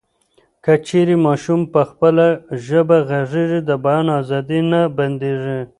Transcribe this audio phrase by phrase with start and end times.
[0.63, 2.25] که چیري ماشوم په خپله
[2.67, 5.59] ژبه غږېږي، د بیان ازادي یې نه بندېږي.